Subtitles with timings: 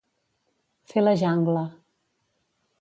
[0.93, 1.63] Fer la jangla.